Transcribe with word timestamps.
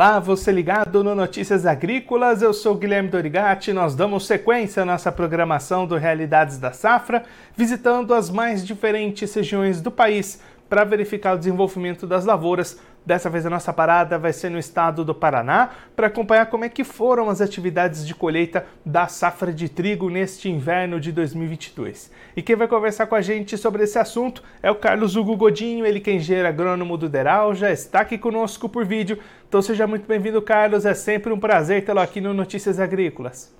Olá, 0.00 0.18
você 0.18 0.50
ligado 0.50 1.04
no 1.04 1.14
Notícias 1.14 1.66
Agrícolas, 1.66 2.40
eu 2.40 2.54
sou 2.54 2.74
Guilherme 2.74 3.10
Dorigati. 3.10 3.70
Nós 3.70 3.94
damos 3.94 4.26
sequência 4.26 4.82
à 4.82 4.86
nossa 4.86 5.12
programação 5.12 5.86
do 5.86 5.94
Realidades 5.98 6.56
da 6.56 6.72
Safra, 6.72 7.22
visitando 7.54 8.14
as 8.14 8.30
mais 8.30 8.66
diferentes 8.66 9.34
regiões 9.34 9.82
do 9.82 9.90
país 9.90 10.40
para 10.70 10.84
verificar 10.84 11.34
o 11.34 11.38
desenvolvimento 11.38 12.06
das 12.06 12.24
lavouras 12.24 12.80
Dessa 13.04 13.30
vez 13.30 13.46
a 13.46 13.50
nossa 13.50 13.72
parada 13.72 14.18
vai 14.18 14.32
ser 14.32 14.50
no 14.50 14.58
estado 14.58 15.04
do 15.04 15.14
Paraná 15.14 15.70
para 15.96 16.08
acompanhar 16.08 16.46
como 16.46 16.66
é 16.66 16.68
que 16.68 16.84
foram 16.84 17.30
as 17.30 17.40
atividades 17.40 18.06
de 18.06 18.14
colheita 18.14 18.66
da 18.84 19.08
safra 19.08 19.52
de 19.52 19.70
trigo 19.70 20.10
neste 20.10 20.50
inverno 20.50 21.00
de 21.00 21.10
2022. 21.10 22.10
E 22.36 22.42
quem 22.42 22.56
vai 22.56 22.68
conversar 22.68 23.06
com 23.06 23.14
a 23.14 23.22
gente 23.22 23.56
sobre 23.56 23.84
esse 23.84 23.98
assunto 23.98 24.42
é 24.62 24.70
o 24.70 24.74
Carlos 24.74 25.16
Hugo 25.16 25.34
Godinho, 25.34 25.86
ele 25.86 25.98
que 25.98 26.10
é 26.10 26.14
engenheiro 26.14 26.48
agrônomo 26.48 26.98
do 26.98 27.08
Deral, 27.08 27.54
já 27.54 27.70
está 27.70 28.00
aqui 28.00 28.18
conosco 28.18 28.68
por 28.68 28.84
vídeo. 28.84 29.18
Então 29.48 29.62
seja 29.62 29.86
muito 29.86 30.06
bem-vindo, 30.06 30.40
Carlos. 30.42 30.84
É 30.84 30.92
sempre 30.92 31.32
um 31.32 31.40
prazer 31.40 31.84
tê-lo 31.84 32.00
aqui 32.00 32.20
no 32.20 32.34
Notícias 32.34 32.78
Agrícolas. 32.78 33.50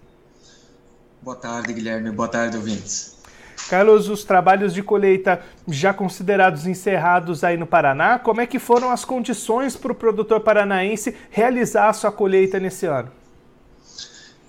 Boa 1.23 1.37
tarde, 1.37 1.73
Guilherme. 1.73 2.11
Boa 2.11 2.29
tarde, 2.29 2.59
ouvintes. 2.59 3.20
Carlos, 3.69 4.09
os 4.09 4.25
trabalhos 4.25 4.75
de 4.75 4.83
colheita 4.83 5.41
já 5.69 5.93
considerados 5.95 6.67
encerrados 6.67 7.45
aí 7.45 7.57
no 7.57 7.67
Paraná, 7.67 8.19
como 8.19 8.41
é 8.41 8.47
que 8.47 8.59
foram 8.59 8.91
as 8.91 9.05
condições 9.05 9.77
para 9.77 9.93
o 9.93 9.95
produtor 9.95 10.41
paranaense 10.41 11.15
realizar 11.31 11.89
a 11.89 11.93
sua 11.93 12.11
colheita 12.11 12.59
nesse 12.59 12.87
ano? 12.87 13.11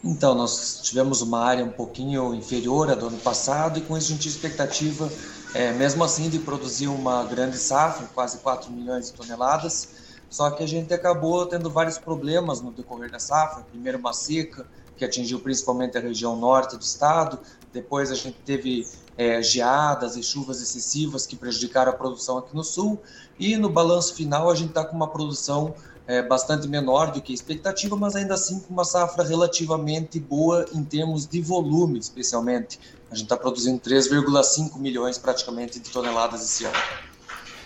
Então, 0.03 0.33
nós 0.33 0.81
tivemos 0.81 1.21
uma 1.21 1.39
área 1.45 1.63
um 1.63 1.69
pouquinho 1.71 2.33
inferior 2.33 2.89
à 2.89 2.95
do 2.95 3.07
ano 3.07 3.19
passado 3.19 3.77
e 3.77 3.81
com 3.81 3.95
isso 3.95 4.07
a 4.07 4.09
gente 4.13 4.21
tinha 4.21 4.31
expectativa, 4.31 5.07
é, 5.53 5.71
mesmo 5.73 6.03
assim, 6.03 6.27
de 6.27 6.39
produzir 6.39 6.87
uma 6.87 7.23
grande 7.25 7.57
safra, 7.57 8.07
quase 8.15 8.39
4 8.39 8.71
milhões 8.71 9.07
de 9.07 9.13
toneladas, 9.13 9.89
só 10.27 10.49
que 10.49 10.63
a 10.63 10.67
gente 10.67 10.91
acabou 10.91 11.45
tendo 11.45 11.69
vários 11.69 11.99
problemas 11.99 12.61
no 12.61 12.71
decorrer 12.71 13.11
da 13.11 13.19
safra, 13.19 13.63
primeiro 13.69 13.99
uma 13.99 14.11
seca, 14.11 14.65
que 14.97 15.05
atingiu 15.05 15.39
principalmente 15.39 15.97
a 15.97 16.01
região 16.01 16.35
norte 16.35 16.75
do 16.75 16.81
estado, 16.81 17.37
depois 17.73 18.11
a 18.11 18.15
gente 18.15 18.37
teve 18.45 18.87
é, 19.17 19.41
geadas 19.41 20.15
e 20.15 20.23
chuvas 20.23 20.61
excessivas 20.61 21.25
que 21.25 21.35
prejudicaram 21.35 21.91
a 21.91 21.95
produção 21.95 22.37
aqui 22.37 22.55
no 22.55 22.63
sul. 22.63 23.01
E 23.39 23.55
no 23.57 23.69
balanço 23.69 24.15
final 24.15 24.49
a 24.49 24.55
gente 24.55 24.69
está 24.69 24.83
com 24.83 24.95
uma 24.95 25.07
produção 25.07 25.73
é, 26.07 26.21
bastante 26.21 26.67
menor 26.67 27.11
do 27.11 27.21
que 27.21 27.31
a 27.31 27.35
expectativa, 27.35 27.95
mas 27.95 28.15
ainda 28.15 28.33
assim 28.33 28.59
com 28.59 28.73
uma 28.73 28.83
safra 28.83 29.23
relativamente 29.23 30.19
boa 30.19 30.65
em 30.73 30.83
termos 30.83 31.27
de 31.27 31.41
volume, 31.41 31.99
especialmente. 31.99 32.79
A 33.09 33.15
gente 33.15 33.25
está 33.25 33.37
produzindo 33.37 33.79
3,5 33.79 34.77
milhões 34.77 35.17
praticamente 35.17 35.79
de 35.79 35.89
toneladas 35.89 36.41
esse 36.43 36.65
ano. 36.65 36.75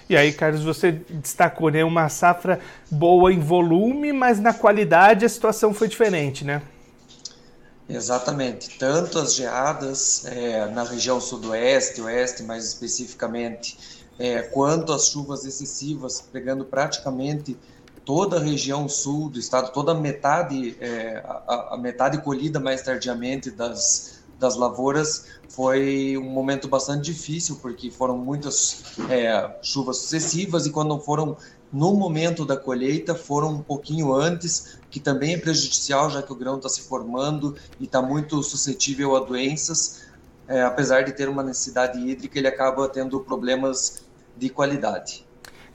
E 0.07 0.15
aí, 0.15 0.31
Carlos, 0.31 0.63
você 0.63 0.91
destacou 0.91 1.69
né, 1.69 1.83
uma 1.83 2.09
safra 2.09 2.59
boa 2.91 3.33
em 3.33 3.39
volume, 3.39 4.13
mas 4.13 4.39
na 4.39 4.53
qualidade 4.53 5.25
a 5.25 5.29
situação 5.29 5.73
foi 5.73 5.87
diferente, 5.87 6.45
né? 6.45 6.61
Exatamente. 7.87 8.77
Tanto 8.79 9.19
as 9.19 9.35
geadas 9.35 10.25
é, 10.25 10.65
na 10.67 10.83
região 10.83 11.21
sudoeste, 11.21 12.01
oeste 12.01 12.41
mais 12.43 12.65
especificamente, 12.65 13.77
é, 14.17 14.41
quanto 14.41 14.91
as 14.91 15.09
chuvas 15.09 15.45
excessivas, 15.45 16.21
pegando 16.21 16.65
praticamente 16.65 17.57
toda 18.03 18.37
a 18.37 18.39
região 18.39 18.87
sul 18.87 19.29
do 19.29 19.39
estado, 19.39 19.71
toda 19.71 19.93
metade, 19.93 20.77
é, 20.79 21.23
a, 21.25 21.73
a, 21.73 21.77
metade 21.77 22.19
colhida 22.19 22.59
mais 22.59 22.81
tardiamente 22.81 23.51
das, 23.51 24.23
das 24.39 24.55
lavouras, 24.55 25.25
foi 25.49 26.17
um 26.17 26.29
momento 26.29 26.67
bastante 26.67 27.05
difícil, 27.05 27.57
porque 27.61 27.89
foram 27.89 28.17
muitas 28.17 28.83
é, 29.09 29.57
chuvas 29.61 29.97
sucessivas 29.97 30.65
e 30.65 30.71
quando 30.71 30.99
foram 30.99 31.37
no 31.71 31.93
momento 31.93 32.45
da 32.45 32.55
colheita 32.55 33.15
foram 33.15 33.49
um 33.49 33.61
pouquinho 33.61 34.13
antes, 34.13 34.77
que 34.89 34.99
também 34.99 35.33
é 35.33 35.37
prejudicial, 35.37 36.09
já 36.09 36.21
que 36.21 36.31
o 36.31 36.35
grão 36.35 36.57
está 36.57 36.69
se 36.69 36.81
formando 36.81 37.55
e 37.79 37.85
está 37.85 38.01
muito 38.01 38.41
suscetível 38.43 39.15
a 39.15 39.19
doenças. 39.19 40.03
É, 40.47 40.61
apesar 40.61 41.03
de 41.03 41.11
ter 41.11 41.27
uma 41.27 41.41
necessidade 41.41 41.99
hídrica, 41.99 42.37
ele 42.37 42.47
acaba 42.47 42.87
tendo 42.87 43.19
problemas 43.19 44.03
de 44.37 44.49
qualidade. 44.49 45.24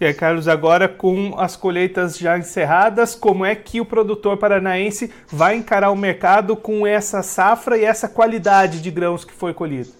E 0.00 0.06
aí, 0.06 0.15
Carlos, 0.15 0.49
agora 0.49 0.88
com 0.88 1.38
as 1.38 1.56
colheitas 1.56 2.16
já 2.16 2.38
encerradas, 2.38 3.15
como 3.15 3.44
é 3.44 3.55
que 3.55 3.83
o 3.83 3.84
produtor 3.84 4.38
paranaense 4.38 5.12
vai 5.28 5.56
encarar 5.56 5.91
o 5.91 5.97
mercado 5.97 6.56
com 6.56 6.87
essa 6.87 7.22
safra 7.22 7.77
e 7.77 7.84
essa 7.84 8.09
qualidade 8.09 8.81
de 8.81 8.91
grãos 8.91 9.27
que 9.27 9.33
foi 9.34 9.53
colhido? 9.53 9.91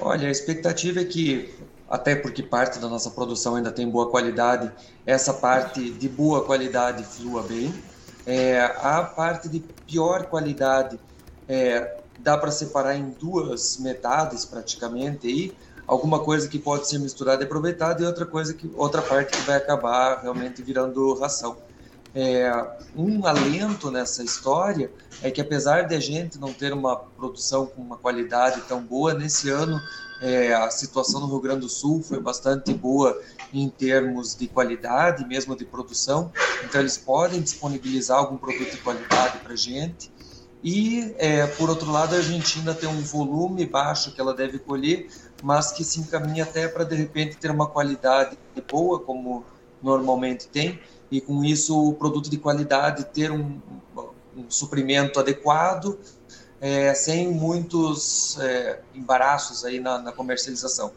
Olha, 0.00 0.28
a 0.28 0.30
expectativa 0.30 1.00
é 1.00 1.04
que 1.04 1.52
até 1.90 2.14
porque 2.14 2.40
parte 2.40 2.78
da 2.78 2.86
nossa 2.86 3.10
produção 3.10 3.56
ainda 3.56 3.72
tem 3.72 3.90
boa 3.90 4.10
qualidade, 4.10 4.70
essa 5.04 5.34
parte 5.34 5.90
de 5.90 6.08
boa 6.08 6.44
qualidade 6.44 7.02
flua 7.02 7.42
bem. 7.42 7.74
É, 8.24 8.60
a 8.60 9.02
parte 9.02 9.48
de 9.48 9.58
pior 9.86 10.26
qualidade 10.26 11.00
é, 11.48 11.96
dá 12.20 12.38
para 12.38 12.52
separar 12.52 12.94
em 12.94 13.10
duas 13.18 13.78
metades 13.78 14.44
praticamente 14.44 15.26
aí, 15.26 15.52
alguma 15.88 16.20
coisa 16.20 16.46
que 16.46 16.58
pode 16.58 16.86
ser 16.86 16.98
misturada 16.98 17.42
e 17.42 17.46
aproveitada 17.46 18.02
e 18.02 18.06
outra 18.06 18.26
coisa 18.26 18.54
que 18.54 18.70
outra 18.76 19.02
parte 19.02 19.36
que 19.36 19.42
vai 19.44 19.56
acabar 19.56 20.20
realmente 20.20 20.62
virando 20.62 21.14
ração. 21.18 21.56
É, 22.14 22.50
um 22.94 23.26
alento 23.26 23.90
nessa 23.90 24.22
história 24.22 24.90
é 25.22 25.30
que 25.30 25.40
apesar 25.40 25.82
de 25.82 25.94
a 25.94 26.00
gente 26.00 26.38
não 26.38 26.52
ter 26.52 26.72
uma 26.72 26.96
produção 26.96 27.66
com 27.66 27.82
uma 27.82 27.96
qualidade 27.96 28.60
tão 28.62 28.82
boa 28.82 29.14
nesse 29.14 29.50
ano 29.50 29.80
é, 30.20 30.52
a 30.52 30.68
situação 30.70 31.20
no 31.20 31.28
Rio 31.28 31.40
Grande 31.40 31.60
do 31.60 31.68
Sul 31.68 32.02
foi 32.02 32.20
bastante 32.20 32.74
boa 32.74 33.20
em 33.52 33.68
termos 33.68 34.34
de 34.34 34.48
qualidade, 34.48 35.26
mesmo 35.26 35.56
de 35.56 35.64
produção. 35.64 36.32
Então, 36.64 36.80
eles 36.80 36.98
podem 36.98 37.40
disponibilizar 37.40 38.18
algum 38.18 38.36
produto 38.36 38.70
de 38.70 38.78
qualidade 38.78 39.38
para 39.38 39.54
gente. 39.54 40.10
E, 40.62 41.14
é, 41.18 41.46
por 41.46 41.70
outro 41.70 41.90
lado, 41.90 42.14
a 42.14 42.18
Argentina 42.18 42.74
tem 42.74 42.88
um 42.88 43.00
volume 43.00 43.64
baixo 43.64 44.12
que 44.12 44.20
ela 44.20 44.34
deve 44.34 44.58
colher, 44.58 45.08
mas 45.42 45.70
que 45.72 45.84
se 45.84 46.00
encaminha 46.00 46.42
até 46.42 46.66
para, 46.66 46.84
de 46.84 46.96
repente, 46.96 47.36
ter 47.36 47.50
uma 47.50 47.66
qualidade 47.66 48.36
boa, 48.68 48.98
como 48.98 49.44
normalmente 49.80 50.48
tem, 50.48 50.80
e 51.10 51.20
com 51.20 51.44
isso 51.44 51.88
o 51.88 51.94
produto 51.94 52.28
de 52.28 52.36
qualidade 52.36 53.04
ter 53.04 53.30
um, 53.30 53.60
um 54.36 54.50
suprimento 54.50 55.20
adequado 55.20 55.98
é, 56.60 56.92
sem 56.94 57.28
muitos 57.28 58.38
é, 58.40 58.80
embaraços 58.94 59.64
aí 59.64 59.78
na, 59.78 59.98
na, 59.98 60.12
comercialização. 60.12 60.92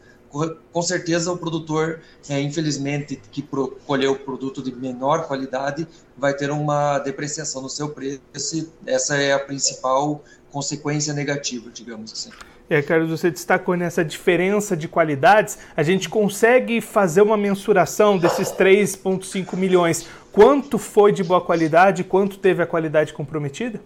Com 0.71 0.81
certeza 0.81 1.31
o 1.31 1.37
produtor, 1.37 1.99
é, 2.29 2.39
infelizmente, 2.39 3.21
que 3.31 3.45
colheu 3.85 4.13
o 4.13 4.19
produto 4.19 4.61
de 4.61 4.73
menor 4.73 5.27
qualidade, 5.27 5.87
vai 6.17 6.33
ter 6.33 6.49
uma 6.49 6.99
depreciação 6.99 7.61
no 7.61 7.69
seu 7.69 7.89
preço. 7.89 8.71
Essa 8.85 9.17
é 9.17 9.33
a 9.33 9.39
principal 9.39 10.23
consequência 10.49 11.13
negativa, 11.13 11.69
digamos 11.71 12.13
assim. 12.13 12.29
É, 12.69 12.81
Carlos, 12.81 13.09
você 13.09 13.29
destacou 13.29 13.75
nessa 13.75 14.03
diferença 14.03 14.77
de 14.77 14.87
qualidades. 14.87 15.57
A 15.75 15.83
gente 15.83 16.07
consegue 16.07 16.79
fazer 16.79 17.21
uma 17.21 17.35
mensuração 17.35 18.17
desses 18.17 18.49
3,5 18.49 19.57
milhões. 19.57 20.07
Quanto 20.31 20.77
foi 20.77 21.11
de 21.11 21.21
boa 21.21 21.41
qualidade, 21.41 22.05
quanto 22.05 22.37
teve 22.37 22.63
a 22.63 22.65
qualidade 22.65 23.11
comprometida? 23.11 23.81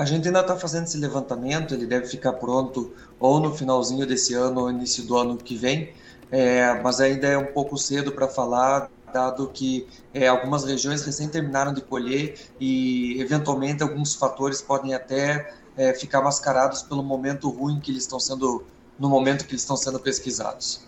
A 0.00 0.06
gente 0.06 0.26
ainda 0.26 0.40
está 0.40 0.56
fazendo 0.56 0.84
esse 0.84 0.96
levantamento, 0.96 1.74
ele 1.74 1.84
deve 1.84 2.06
ficar 2.06 2.32
pronto 2.32 2.90
ou 3.18 3.38
no 3.38 3.54
finalzinho 3.54 4.06
desse 4.06 4.32
ano 4.32 4.62
ou 4.62 4.70
início 4.70 5.04
do 5.04 5.14
ano 5.14 5.36
que 5.36 5.54
vem, 5.54 5.92
é, 6.30 6.72
mas 6.82 7.02
ainda 7.02 7.26
é 7.26 7.36
um 7.36 7.52
pouco 7.52 7.76
cedo 7.76 8.10
para 8.10 8.26
falar, 8.26 8.90
dado 9.12 9.48
que 9.48 9.86
é, 10.14 10.26
algumas 10.26 10.64
regiões 10.64 11.04
recém 11.04 11.28
terminaram 11.28 11.74
de 11.74 11.82
colher 11.82 12.34
e, 12.58 13.20
eventualmente, 13.20 13.82
alguns 13.82 14.14
fatores 14.14 14.62
podem 14.62 14.94
até 14.94 15.52
é, 15.76 15.92
ficar 15.92 16.22
mascarados 16.22 16.80
pelo 16.80 17.02
momento 17.02 17.50
ruim 17.50 17.78
que 17.78 17.90
eles 17.90 18.04
estão 18.04 18.18
sendo, 18.18 18.64
no 18.98 19.06
momento 19.06 19.44
que 19.44 19.52
eles 19.52 19.60
estão 19.60 19.76
sendo 19.76 20.00
pesquisados. 20.00 20.80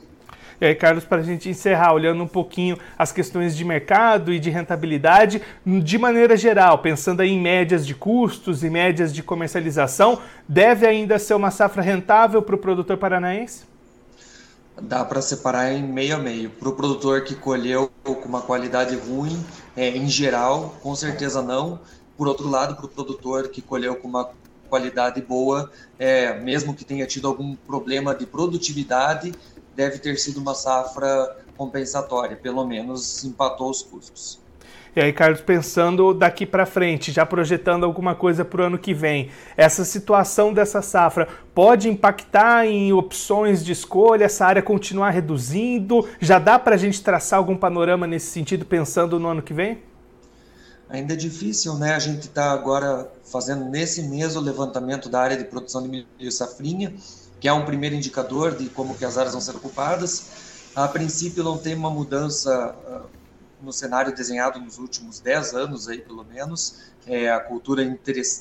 E 0.63 0.65
aí, 0.65 0.77
Carlos, 0.77 1.05
para 1.05 1.19
a 1.19 1.25
gente 1.25 1.49
encerrar, 1.49 1.93
olhando 1.93 2.23
um 2.23 2.29
pouquinho 2.29 2.79
as 2.97 3.11
questões 3.11 3.57
de 3.57 3.65
mercado 3.65 4.33
e 4.33 4.39
de 4.39 4.49
rentabilidade, 4.49 5.43
de 5.67 5.99
maneira 5.99 6.37
geral, 6.37 6.79
pensando 6.79 7.21
em 7.21 7.41
médias 7.41 7.85
de 7.85 7.97
custos 7.97 8.63
e 8.63 8.71
médias 8.71 9.13
de 9.13 9.25
comercialização, 9.25 10.21
deve 10.49 10.87
ainda 10.87 11.19
ser 11.19 11.35
uma 11.35 11.51
safra 11.51 11.83
rentável 11.83 12.41
para 12.41 12.55
o 12.55 12.59
produtor 12.59 12.97
paranaense? 12.97 13.65
Dá 14.81 15.05
para 15.05 15.21
separar 15.21 15.73
em 15.73 15.83
meio 15.83 16.15
a 16.15 16.19
meio. 16.21 16.49
Para 16.51 16.69
o 16.69 16.73
produtor 16.75 17.25
que 17.25 17.35
colheu 17.35 17.91
com 18.05 18.29
uma 18.29 18.43
qualidade 18.43 18.95
ruim, 18.95 19.45
é, 19.77 19.89
em 19.89 20.07
geral, 20.09 20.77
com 20.81 20.95
certeza 20.95 21.43
não. 21.43 21.81
Por 22.17 22.29
outro 22.29 22.49
lado, 22.49 22.77
para 22.77 22.87
o 22.87 22.89
produtor 22.89 23.49
que 23.49 23.61
colheu 23.61 23.97
com 23.97 24.07
uma 24.07 24.31
qualidade 24.73 25.21
boa, 25.21 25.71
é, 25.99 26.41
mesmo 26.41 26.73
que 26.73 26.83
tenha 26.83 27.07
tido 27.07 27.29
algum 27.29 27.55
problema 27.55 28.15
de 28.15 28.25
produtividade, 28.25 29.35
deve 29.75 29.99
ter 29.99 30.17
sido 30.19 30.41
uma 30.41 30.55
safra 30.55 31.37
compensatória, 31.57 32.37
pelo 32.37 32.67
menos 32.67 33.25
empatou 33.25 33.71
os 33.71 33.83
custos. 33.83 34.41
E 34.95 35.01
aí, 35.01 35.11
Carlos, 35.11 35.41
pensando 35.41 36.13
daqui 36.13 36.45
para 36.45 36.67
frente, 36.67 37.11
já 37.11 37.25
projetando 37.25 37.85
alguma 37.85 38.15
coisa 38.15 38.45
para 38.45 38.61
o 38.61 38.65
ano 38.67 38.79
que 38.79 38.93
vem, 38.93 39.31
essa 39.57 39.87
situação 39.87 40.53
dessa 40.53 40.83
safra 40.83 41.27
pode 41.55 41.89
impactar 41.89 42.67
em 42.67 42.93
opções 42.93 43.65
de 43.65 43.73
escolha, 43.73 44.27
essa 44.27 44.45
área 44.45 44.61
continuar 44.61 45.11
reduzindo? 45.11 46.07
Já 46.21 46.39
dá 46.39 46.59
para 46.59 46.75
a 46.75 46.79
gente 46.79 47.03
traçar 47.03 47.39
algum 47.39 47.57
panorama 47.57 48.07
nesse 48.07 48.27
sentido, 48.27 48.67
pensando 48.67 49.19
no 49.19 49.29
ano 49.29 49.41
que 49.41 49.55
vem? 49.55 49.79
ainda 50.93 51.15
é 51.15 51.17
difícil, 51.17 51.75
né? 51.79 51.95
A 51.95 51.99
gente 51.99 52.25
está 52.25 52.53
agora 52.53 53.11
fazendo 53.25 53.65
nesse 53.65 54.03
mês 54.03 54.37
o 54.37 54.41
levantamento 54.41 55.09
da 55.09 55.23
área 55.23 55.39
de 55.39 55.45
produção 55.45 55.83
de 55.83 55.89
milho 55.89 56.31
safrinha, 56.31 56.93
que 57.43 57.49
é 57.49 57.53
um 57.53 57.65
primeiro 57.65 57.97
indicador 57.97 58.55
de 58.55 58.69
como 58.69 58.95
que 58.95 59.05
as 59.05 59.19
áreas 59.19 59.33
vão 59.33 59.41
ser 59.41 59.57
ocupadas. 59.57 60.71
A 60.77 60.87
princípio 60.87 61.43
não 61.43 61.59
tem 61.59 61.75
uma 61.75 61.91
mudança 61.91 62.73
uh, 62.87 63.11
no 63.61 63.73
cenário 63.73 64.15
desenhado 64.15 64.61
nos 64.61 64.79
últimos 64.79 65.19
10 65.19 65.55
anos 65.55 65.89
aí 65.89 65.99
pelo 65.99 66.25
menos. 66.25 66.93
É, 67.05 67.33
a 67.33 67.41
cultura 67.41 67.83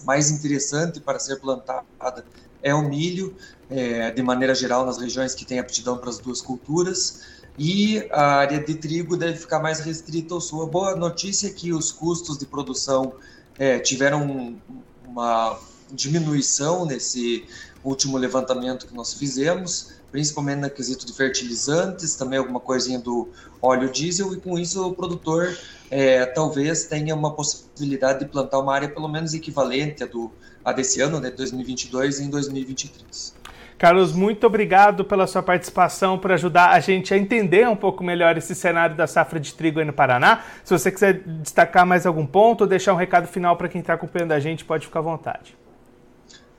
mais 0.05 0.29
interessante 0.29 0.99
para 0.99 1.17
ser 1.17 1.39
plantada 1.39 2.23
é 2.61 2.75
o 2.75 2.87
milho, 2.87 3.35
é, 3.71 4.11
de 4.11 4.21
maneira 4.21 4.53
geral 4.53 4.85
nas 4.85 4.99
regiões 4.99 5.33
que 5.33 5.45
têm 5.45 5.57
aptidão 5.57 5.97
para 5.97 6.11
as 6.11 6.19
duas 6.19 6.39
culturas 6.39 7.41
e 7.57 8.07
a 8.11 8.35
área 8.35 8.63
de 8.63 8.75
trigo 8.75 9.17
deve 9.17 9.39
ficar 9.39 9.57
mais 9.57 9.79
restrita 9.79 10.35
ao 10.35 10.39
sul. 10.39 10.61
A 10.61 10.67
boa 10.67 10.95
notícia 10.95 11.47
é 11.47 11.49
que 11.49 11.73
os 11.73 11.91
custos 11.91 12.37
de 12.37 12.45
produção 12.45 13.15
é, 13.57 13.79
tiveram 13.79 14.59
uma 15.07 15.59
diminuição 15.91 16.85
nesse 16.85 17.45
último 17.83 18.17
levantamento 18.17 18.87
que 18.87 18.93
nós 18.93 19.13
fizemos, 19.13 19.93
principalmente 20.11 20.59
no 20.59 20.69
quesito 20.69 21.05
de 21.05 21.13
fertilizantes, 21.13 22.15
também 22.15 22.37
alguma 22.37 22.59
coisinha 22.59 22.99
do 22.99 23.29
óleo 23.61 23.91
diesel, 23.91 24.33
e 24.33 24.37
com 24.37 24.57
isso 24.59 24.85
o 24.85 24.93
produtor 24.93 25.57
é, 25.89 26.25
talvez 26.25 26.85
tenha 26.85 27.15
uma 27.15 27.33
possibilidade 27.33 28.19
de 28.19 28.25
plantar 28.25 28.59
uma 28.59 28.73
área 28.73 28.89
pelo 28.89 29.07
menos 29.07 29.33
equivalente 29.33 30.03
à, 30.03 30.07
do, 30.07 30.31
a 30.63 30.71
desse 30.71 31.01
ano, 31.01 31.19
né, 31.19 31.31
2022 31.31 32.19
em 32.19 32.29
2023. 32.29 33.41
Carlos, 33.81 34.13
muito 34.13 34.45
obrigado 34.45 35.03
pela 35.03 35.25
sua 35.25 35.41
participação, 35.41 36.15
por 36.15 36.31
ajudar 36.31 36.69
a 36.69 36.79
gente 36.79 37.15
a 37.15 37.17
entender 37.17 37.67
um 37.67 37.75
pouco 37.75 38.03
melhor 38.03 38.37
esse 38.37 38.53
cenário 38.53 38.95
da 38.95 39.07
safra 39.07 39.39
de 39.39 39.55
trigo 39.55 39.79
aí 39.79 39.85
no 39.85 39.91
Paraná. 39.91 40.43
Se 40.63 40.71
você 40.71 40.91
quiser 40.91 41.23
destacar 41.25 41.83
mais 41.83 42.05
algum 42.05 42.27
ponto 42.27 42.61
ou 42.61 42.67
deixar 42.67 42.93
um 42.93 42.95
recado 42.95 43.27
final 43.27 43.57
para 43.57 43.67
quem 43.67 43.81
está 43.81 43.95
acompanhando 43.95 44.33
a 44.33 44.39
gente, 44.39 44.63
pode 44.63 44.85
ficar 44.85 44.99
à 44.99 45.01
vontade. 45.01 45.57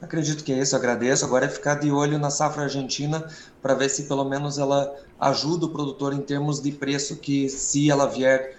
Acredito 0.03 0.43
que 0.43 0.53
é 0.53 0.59
isso, 0.59 0.75
agradeço. 0.75 1.25
Agora 1.25 1.47
é 1.47 1.49
ficar 1.49 1.77
de 1.77 1.91
olho 1.93 2.19
na 2.19 2.29
safra 2.29 2.65
argentina 2.65 3.25
para 3.63 3.73
ver 3.73 3.89
se 3.89 4.03
pelo 4.03 4.25
menos 4.25 4.59
ela 4.59 4.93
ajuda 5.21 5.67
o 5.67 5.69
produtor 5.69 6.13
em 6.13 6.21
termos 6.21 6.61
de 6.61 6.73
preço, 6.73 7.17
que 7.17 7.49
se 7.49 7.89
ela 7.89 8.07
vier 8.07 8.57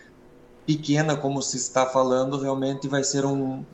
pequena, 0.65 1.17
como 1.17 1.41
se 1.41 1.57
está 1.57 1.85
falando, 1.85 2.39
realmente 2.39 2.87
vai 2.87 3.03
ser 3.03 3.25
um, 3.25 3.65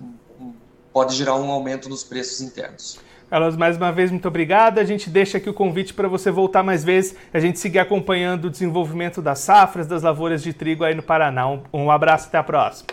um 0.41 0.53
pode 0.91 1.15
gerar 1.15 1.35
um 1.35 1.51
aumento 1.51 1.87
nos 1.87 2.03
preços 2.03 2.41
internos. 2.41 2.99
Carlos, 3.29 3.55
mais 3.55 3.77
uma 3.77 3.91
vez, 3.91 4.09
muito 4.09 4.27
obrigado. 4.27 4.79
A 4.79 4.83
gente 4.83 5.07
deixa 5.07 5.37
aqui 5.37 5.47
o 5.47 5.53
convite 5.53 5.93
para 5.93 6.07
você 6.07 6.31
voltar 6.31 6.63
mais 6.63 6.83
vezes, 6.83 7.15
a 7.31 7.39
gente 7.39 7.59
seguir 7.59 7.77
acompanhando 7.77 8.45
o 8.45 8.49
desenvolvimento 8.49 9.21
das 9.21 9.39
safras, 9.39 9.85
das 9.85 10.01
lavouras 10.01 10.41
de 10.41 10.51
trigo 10.51 10.83
aí 10.83 10.95
no 10.95 11.03
Paraná. 11.03 11.47
Um, 11.47 11.61
um 11.71 11.91
abraço, 11.91 12.27
até 12.27 12.39
a 12.39 12.43
próxima. 12.43 12.87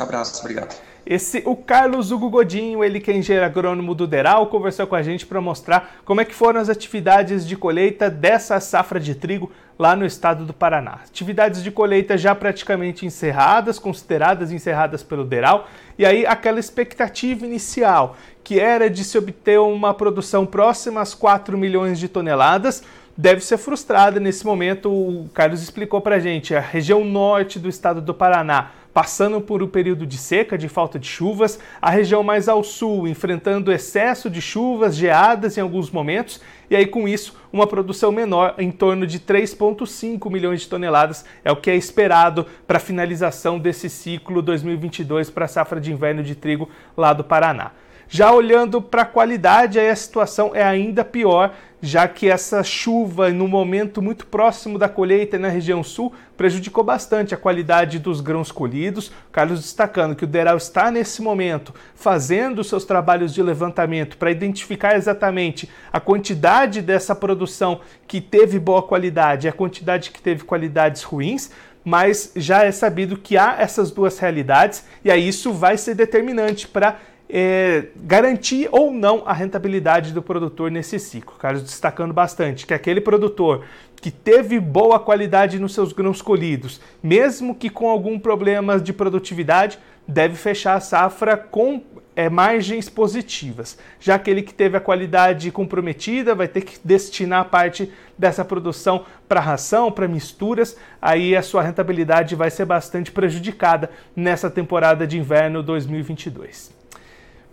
Abraço, 0.00 0.40
obrigado. 0.40 0.74
Esse, 1.10 1.42
o 1.46 1.56
Carlos 1.56 2.12
Hugo 2.12 2.28
Godinho, 2.28 2.84
ele 2.84 3.00
que 3.00 3.10
é 3.10 3.16
engenheiro 3.16 3.46
agrônomo 3.46 3.94
do 3.94 4.06
Deral, 4.06 4.46
conversou 4.48 4.86
com 4.86 4.94
a 4.94 5.00
gente 5.00 5.24
para 5.24 5.40
mostrar 5.40 5.96
como 6.04 6.20
é 6.20 6.24
que 6.26 6.34
foram 6.34 6.60
as 6.60 6.68
atividades 6.68 7.48
de 7.48 7.56
colheita 7.56 8.10
dessa 8.10 8.60
safra 8.60 9.00
de 9.00 9.14
trigo 9.14 9.50
lá 9.78 9.96
no 9.96 10.04
estado 10.04 10.44
do 10.44 10.52
Paraná. 10.52 10.98
Atividades 11.06 11.62
de 11.62 11.70
colheita 11.70 12.18
já 12.18 12.34
praticamente 12.34 13.06
encerradas, 13.06 13.78
consideradas 13.78 14.52
encerradas 14.52 15.02
pelo 15.02 15.24
Deral, 15.24 15.66
e 15.98 16.04
aí 16.04 16.26
aquela 16.26 16.60
expectativa 16.60 17.46
inicial, 17.46 18.14
que 18.44 18.60
era 18.60 18.90
de 18.90 19.02
se 19.02 19.16
obter 19.16 19.58
uma 19.58 19.94
produção 19.94 20.44
próxima 20.44 21.00
às 21.00 21.14
4 21.14 21.56
milhões 21.56 21.98
de 21.98 22.06
toneladas, 22.06 22.82
deve 23.16 23.40
ser 23.40 23.56
frustrada 23.56 24.20
nesse 24.20 24.44
momento. 24.44 24.90
O 24.90 25.30
Carlos 25.32 25.62
explicou 25.62 26.02
para 26.02 26.16
a 26.16 26.20
gente, 26.20 26.54
a 26.54 26.60
região 26.60 27.02
norte 27.02 27.58
do 27.58 27.66
estado 27.66 28.02
do 28.02 28.12
Paraná 28.12 28.72
passando 28.98 29.40
por 29.40 29.62
um 29.62 29.68
período 29.68 30.04
de 30.04 30.18
seca, 30.18 30.58
de 30.58 30.68
falta 30.68 30.98
de 30.98 31.06
chuvas, 31.06 31.56
a 31.80 31.88
região 31.88 32.24
mais 32.24 32.48
ao 32.48 32.64
sul 32.64 33.06
enfrentando 33.06 33.70
excesso 33.70 34.28
de 34.28 34.42
chuvas, 34.42 34.96
geadas 34.96 35.56
em 35.56 35.60
alguns 35.60 35.88
momentos, 35.88 36.40
e 36.68 36.74
aí 36.74 36.84
com 36.84 37.06
isso 37.06 37.40
uma 37.52 37.64
produção 37.64 38.10
menor, 38.10 38.56
em 38.58 38.72
torno 38.72 39.06
de 39.06 39.20
3,5 39.20 40.28
milhões 40.32 40.62
de 40.62 40.68
toneladas, 40.68 41.24
é 41.44 41.52
o 41.52 41.54
que 41.54 41.70
é 41.70 41.76
esperado 41.76 42.44
para 42.66 42.78
a 42.78 42.80
finalização 42.80 43.56
desse 43.56 43.88
ciclo 43.88 44.42
2022 44.42 45.30
para 45.30 45.44
a 45.44 45.48
safra 45.48 45.80
de 45.80 45.92
inverno 45.92 46.24
de 46.24 46.34
trigo 46.34 46.68
lá 46.96 47.12
do 47.12 47.22
Paraná. 47.22 47.70
Já 48.10 48.32
olhando 48.32 48.80
para 48.80 49.02
a 49.02 49.06
qualidade, 49.06 49.78
aí 49.78 49.90
a 49.90 49.96
situação 49.96 50.52
é 50.54 50.62
ainda 50.62 51.04
pior, 51.04 51.54
já 51.82 52.08
que 52.08 52.26
essa 52.26 52.64
chuva 52.64 53.28
no 53.28 53.46
momento 53.46 54.00
muito 54.00 54.26
próximo 54.26 54.78
da 54.78 54.88
colheita 54.88 55.38
na 55.38 55.48
região 55.48 55.84
sul 55.84 56.14
prejudicou 56.34 56.82
bastante 56.82 57.34
a 57.34 57.36
qualidade 57.36 57.98
dos 57.98 58.22
grãos 58.22 58.50
colhidos. 58.50 59.12
Carlos 59.30 59.60
destacando 59.60 60.16
que 60.16 60.24
o 60.24 60.26
Deral 60.26 60.56
está 60.56 60.90
nesse 60.90 61.20
momento 61.20 61.74
fazendo 61.94 62.64
seus 62.64 62.86
trabalhos 62.86 63.34
de 63.34 63.42
levantamento 63.42 64.16
para 64.16 64.30
identificar 64.30 64.96
exatamente 64.96 65.68
a 65.92 66.00
quantidade 66.00 66.80
dessa 66.80 67.14
produção 67.14 67.80
que 68.06 68.22
teve 68.22 68.58
boa 68.58 68.82
qualidade 68.82 69.46
e 69.46 69.50
a 69.50 69.52
quantidade 69.52 70.10
que 70.10 70.22
teve 70.22 70.44
qualidades 70.44 71.02
ruins, 71.02 71.50
mas 71.84 72.32
já 72.34 72.64
é 72.64 72.72
sabido 72.72 73.18
que 73.18 73.36
há 73.36 73.56
essas 73.58 73.90
duas 73.90 74.18
realidades 74.18 74.84
e 75.04 75.10
aí 75.10 75.28
isso 75.28 75.52
vai 75.52 75.76
ser 75.76 75.94
determinante 75.94 76.66
para 76.66 76.96
é, 77.28 77.86
garantir 77.96 78.68
ou 78.72 78.90
não 78.92 79.22
a 79.26 79.32
rentabilidade 79.32 80.12
do 80.12 80.22
produtor 80.22 80.70
nesse 80.70 80.98
ciclo. 80.98 81.36
Carlos 81.38 81.62
destacando 81.62 82.14
bastante 82.14 82.66
que 82.66 82.74
aquele 82.74 83.00
produtor 83.00 83.64
que 84.00 84.10
teve 84.10 84.58
boa 84.60 84.98
qualidade 84.98 85.58
nos 85.58 85.74
seus 85.74 85.92
grãos 85.92 86.22
colhidos, 86.22 86.80
mesmo 87.02 87.54
que 87.54 87.68
com 87.68 87.88
algum 87.88 88.18
problema 88.18 88.78
de 88.80 88.92
produtividade, 88.92 89.78
deve 90.06 90.36
fechar 90.36 90.74
a 90.74 90.80
safra 90.80 91.36
com 91.36 91.82
é, 92.16 92.28
margens 92.28 92.88
positivas. 92.88 93.76
Já 94.00 94.14
aquele 94.14 94.42
que 94.42 94.54
teve 94.54 94.76
a 94.76 94.80
qualidade 94.80 95.50
comprometida 95.50 96.34
vai 96.34 96.48
ter 96.48 96.62
que 96.62 96.78
destinar 96.82 97.44
parte 97.46 97.92
dessa 98.16 98.44
produção 98.44 99.04
para 99.28 99.40
ração, 99.40 99.92
para 99.92 100.08
misturas, 100.08 100.76
aí 101.02 101.36
a 101.36 101.42
sua 101.42 101.62
rentabilidade 101.62 102.34
vai 102.34 102.50
ser 102.50 102.64
bastante 102.64 103.12
prejudicada 103.12 103.90
nessa 104.16 104.50
temporada 104.50 105.06
de 105.06 105.18
inverno 105.18 105.62
2022. 105.62 106.77